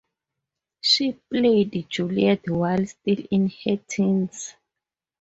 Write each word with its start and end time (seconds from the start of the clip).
She 0.81 1.11
played 1.31 1.85
Juliet 1.87 2.49
while 2.49 2.83
still 2.87 3.23
in 3.29 3.51
her 3.65 3.77
teens. 3.87 4.55